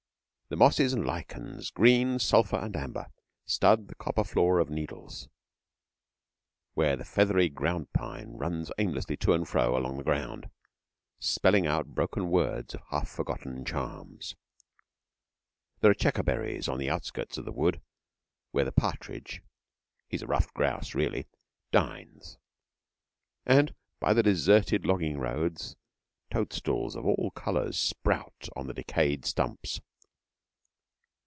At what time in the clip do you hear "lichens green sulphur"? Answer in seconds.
1.07-2.57